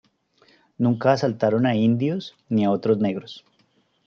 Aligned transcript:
Nunca 0.83 1.11
asaltaron 1.11 1.67
a 1.67 1.75
indios 1.75 2.35
ni 2.49 2.65
a 2.65 2.71
otros 2.71 2.97
negros. 2.97 3.45